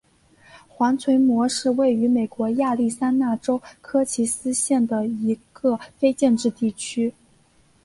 [0.67, 7.13] 黄锤磨是位于美国亚利桑那州科奇斯县的一个非建制地区。